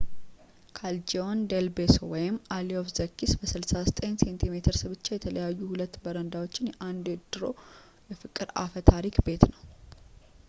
callejon 0.77 1.37
del 1.47 1.67
beso 1.69 2.05
alley 2.55 2.77
of 2.81 2.87
the 2.99 3.05
kiss። 3.17 3.33
በ69 3.41 4.15
ሴንቲሜትርስ 4.23 4.81
ብቻ 4.93 5.05
የተለያዩ 5.15 5.59
ሁለት 5.73 5.93
በረንዳዎች 6.05 6.55
የአንድ 6.69 7.05
ድሮ 7.35 7.43
የፍቅር 8.11 8.49
አፈታሪክ 8.63 9.17
ቤት 9.29 9.45
ነው 9.53 9.61